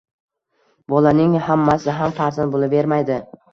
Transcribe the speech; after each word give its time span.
Bolaning 0.93 1.35
hammasi 1.49 1.95
ham 2.01 2.17
farzand 2.23 2.59
bo’lavermaydi. 2.59 3.23